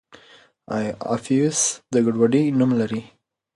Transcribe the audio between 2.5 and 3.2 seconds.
نوم لري.